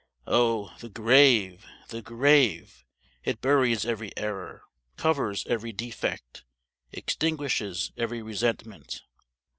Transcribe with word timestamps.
Oh, 0.25 0.75
the 0.79 0.89
grave! 0.89 1.63
the 1.89 2.01
grave! 2.01 2.85
It 3.23 3.39
buries 3.39 3.85
every 3.85 4.11
error, 4.17 4.63
covers 4.97 5.45
every 5.45 5.73
defect, 5.73 6.43
extinguishes 6.91 7.91
every 7.95 8.23
resentment! 8.23 9.03